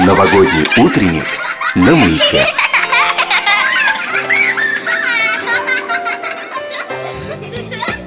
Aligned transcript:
Новогодний 0.00 0.64
утренник 0.76 1.24
на 1.74 1.94
маяке. 1.96 2.46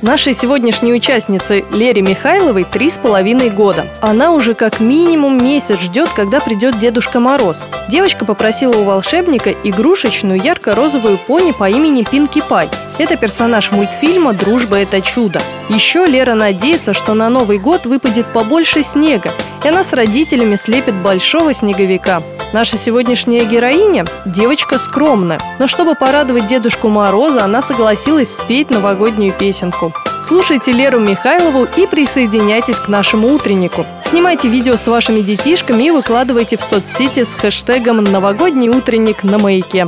Нашей 0.00 0.32
сегодняшней 0.32 0.92
участнице 0.92 1.64
Лере 1.72 2.02
Михайловой 2.02 2.64
три 2.64 2.88
с 2.88 2.98
половиной 2.98 3.50
года. 3.50 3.86
Она 4.00 4.30
уже 4.32 4.54
как 4.54 4.78
минимум 4.80 5.44
месяц 5.44 5.80
ждет, 5.80 6.08
когда 6.10 6.40
придет 6.40 6.78
Дедушка 6.78 7.18
Мороз. 7.18 7.66
Девочка 7.88 8.24
попросила 8.24 8.76
у 8.76 8.84
волшебника 8.84 9.50
игрушечную 9.50 10.40
ярко-розовую 10.40 11.18
пони 11.18 11.52
по 11.52 11.68
имени 11.68 12.04
Пинки 12.08 12.42
Пай. 12.48 12.68
Это 12.98 13.16
персонаж 13.16 13.72
мультфильма 13.72 14.32
«Дружба– 14.32 14.76
это 14.78 15.00
чудо». 15.00 15.40
Еще 15.74 16.04
Лера 16.04 16.34
надеется, 16.34 16.92
что 16.92 17.14
на 17.14 17.30
Новый 17.30 17.58
год 17.58 17.86
выпадет 17.86 18.26
побольше 18.26 18.82
снега, 18.82 19.30
и 19.64 19.68
она 19.68 19.82
с 19.82 19.94
родителями 19.94 20.56
слепит 20.56 20.94
большого 20.94 21.54
снеговика. 21.54 22.22
Наша 22.52 22.76
сегодняшняя 22.76 23.44
героиня– 23.46 24.04
девочка 24.26 24.76
скромная, 24.76 25.40
но 25.58 25.66
чтобы 25.66 25.94
порадовать 25.94 26.46
Дедушку 26.46 26.88
Мороза, 26.88 27.42
она 27.42 27.62
согласилась 27.62 28.36
спеть 28.36 28.68
новогоднюю 28.68 29.32
песенку. 29.32 29.94
Слушайте 30.22 30.72
Леру 30.72 31.00
Михайлову 31.00 31.66
и 31.76 31.86
присоединяйтесь 31.86 32.78
к 32.78 32.88
нашему 32.88 33.28
утреннику. 33.28 33.86
Снимайте 34.04 34.48
видео 34.48 34.76
с 34.76 34.86
вашими 34.86 35.22
детишками 35.22 35.84
и 35.84 35.90
выкладывайте 35.90 36.58
в 36.58 36.62
соцсети 36.62 37.24
с 37.24 37.34
хэштегом 37.34 38.04
«Новогодний 38.04 38.68
утренник 38.68 39.24
на 39.24 39.38
маяке». 39.38 39.86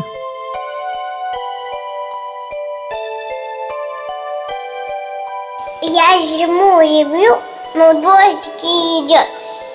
Я 5.87 6.19
зиму 6.23 6.81
люблю, 6.81 7.37
но 7.75 7.93
дождик 7.93 8.59
идет. 8.63 9.27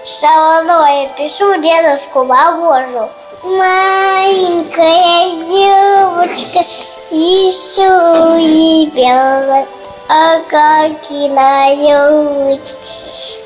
Я 0.05 1.08
пишу 1.16 1.62
дедушку 1.62 2.26
Морозу. 2.26 3.08
Маленькая 3.44 5.30
девочка, 5.45 6.66
еще 7.11 8.42
и 8.42 8.88
белая, 8.88 9.67
а 10.08 10.39
как 10.50 11.11
и 11.11 11.30
на 11.30 11.75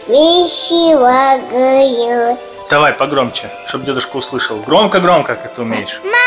весело 0.08 1.40
горит. 1.52 2.40
Давай 2.70 2.94
погромче, 2.94 3.52
чтобы 3.68 3.84
дедушка 3.84 4.16
услышал. 4.16 4.56
Громко-громко, 4.66 5.36
как 5.36 5.54
ты 5.54 5.62
умеешь. 5.62 6.00
Маленькая 6.02 6.23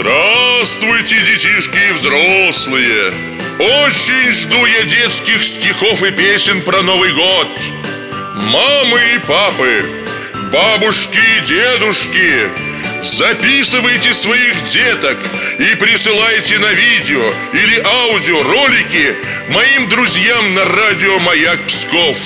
Здравствуйте, 0.00 1.16
детишки 1.22 1.76
и 1.76 1.90
взрослые! 1.90 3.12
Очень 3.58 4.30
жду 4.30 4.64
я 4.64 4.84
детских 4.84 5.42
стихов 5.42 6.04
и 6.04 6.12
песен 6.12 6.62
про 6.62 6.82
Новый 6.82 7.12
год. 7.14 7.48
Мамы 8.44 9.00
и 9.16 9.18
папы, 9.26 9.84
бабушки 10.52 11.18
и 11.18 11.40
дедушки, 11.40 12.48
записывайте 13.02 14.14
своих 14.14 14.64
деток 14.66 15.18
и 15.58 15.74
присылайте 15.74 16.60
на 16.60 16.72
видео 16.72 17.28
или 17.52 17.82
аудио 17.84 18.40
ролики 18.40 19.16
моим 19.48 19.88
друзьям 19.88 20.54
на 20.54 20.64
радио 20.64 21.18
«Маяк 21.18 21.66
Псков». 21.66 22.18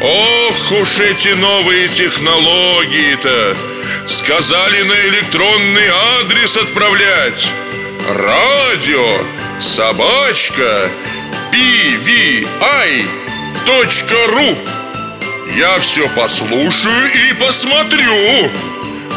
Ох 0.00 0.72
уж 0.72 0.98
эти 1.00 1.28
новые 1.34 1.88
технологии-то 1.88 3.54
Сказали 4.30 4.82
на 4.82 4.94
электронный 5.08 5.88
адрес 6.20 6.56
отправлять 6.56 7.50
Радио 8.10 9.12
собачка 9.58 10.88
bvi.ru 11.52 12.48
Я 15.56 15.78
все 15.80 16.08
послушаю 16.10 17.12
и 17.12 17.32
посмотрю 17.32 18.52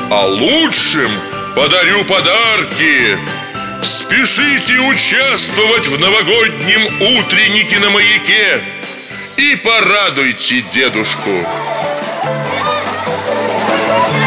А 0.09 0.25
лучшим 0.25 1.11
подарю 1.55 2.03
подарки 2.05 3.19
Спешите 3.83 4.79
участвовать 4.79 5.85
в 5.89 5.99
новогоднем 5.99 6.87
утреннике 7.19 7.77
на 7.77 7.91
маяке 7.91 8.63
и 9.37 9.55
порадуйте 9.57 10.63
дедушку. 10.73 11.45
Снегурочка! 13.93 14.22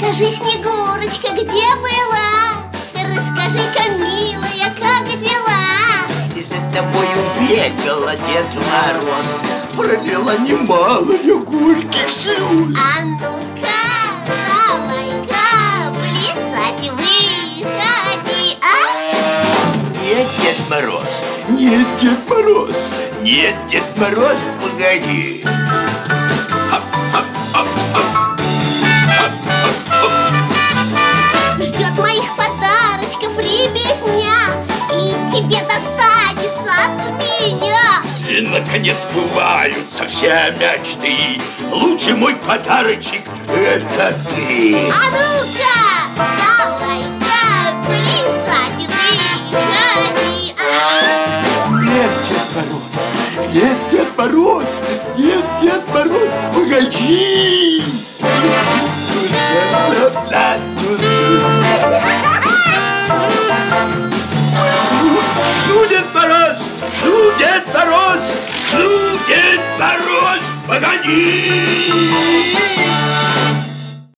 Расскажи, 0.00 0.30
Снегурочка, 0.30 1.32
где 1.32 1.66
была? 1.82 2.62
Расскажи-ка, 2.94 3.90
милая, 3.98 4.72
как 4.78 5.08
дела? 5.20 6.06
И 6.36 6.40
за 6.40 6.54
тобою 6.72 7.18
бегала 7.40 8.12
Дед 8.14 8.54
Мороз 8.54 9.42
Пролила 9.76 10.36
немалые 10.36 11.40
горьких 11.40 12.12
слез 12.12 12.38
А 12.78 13.04
ну-ка, 13.04 14.30
давай-ка, 14.68 15.92
плясать 15.92 16.90
выходи, 16.92 18.56
а? 18.62 18.70
Нет, 20.04 20.28
Дед 20.40 20.70
Мороз, 20.70 21.24
нет, 21.48 21.86
Дед 21.96 22.30
Мороз 22.30 22.94
Нет, 23.22 23.56
Дед 23.66 23.96
Мороз, 23.96 24.44
погоди 24.62 25.44
наконец 38.60 38.96
бывают 39.14 39.92
со 39.92 40.04
все 40.06 40.54
мечты 40.58 41.40
Лучший 41.70 42.14
мой 42.14 42.34
подарочек– 42.34 43.22
это 43.48 44.14
ты 44.28 44.90
А 44.90 45.10
ну-ка, 45.10 45.78
давай-ка 46.16 47.40
плясать 47.86 48.90
а! 50.56 51.08
Нет, 51.82 52.10
Дед 52.28 52.48
Мороз, 52.54 52.98
нет, 53.52 53.76
Дед 53.90 54.08
Мороз, 54.16 54.84
нет, 55.16 55.44
Дед 55.60 55.88
Мороз, 55.94 56.32
погоди! 56.54 57.84
Да, 59.70 60.12
да. 60.30 60.67
Погоди! 70.68 71.67